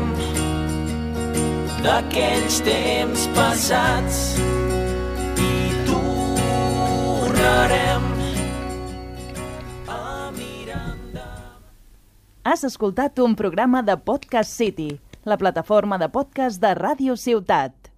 d'aquells 1.82 2.62
temps 2.66 3.28
passats 3.38 4.20
tornarem 7.42 8.04
a 9.88 10.32
mirar 10.32 10.94
endavant. 10.94 11.64
Has 12.44 12.64
escoltat 12.64 13.20
un 13.20 13.36
programa 13.36 13.82
de 13.82 13.98
Podcast 13.98 14.52
City, 14.54 15.00
la 15.26 15.38
plataforma 15.38 15.98
de 15.98 16.10
podcast 16.10 16.62
de 16.62 16.76
Ràdio 16.78 17.18
Ciutat. 17.18 17.92